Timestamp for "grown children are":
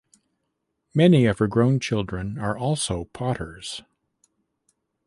1.47-2.57